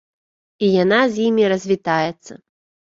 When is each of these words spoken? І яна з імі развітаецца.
І 0.67 0.69
яна 0.83 0.99
з 1.13 1.23
імі 1.27 1.43
развітаецца. 1.57 2.33